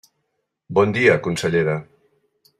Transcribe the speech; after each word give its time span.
Bon 0.79 0.95
dia, 0.95 1.19
consellera. 1.29 1.79